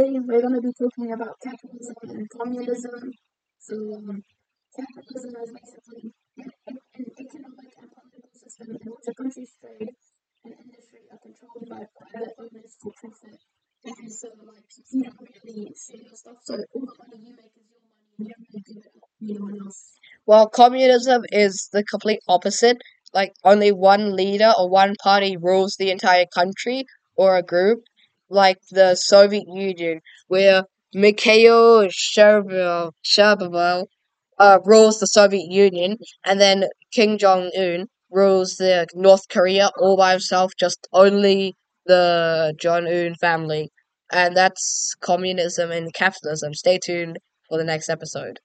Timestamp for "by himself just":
39.96-40.88